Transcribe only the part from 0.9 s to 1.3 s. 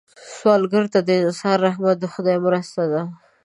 ته د